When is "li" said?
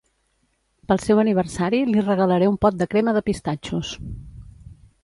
1.91-2.05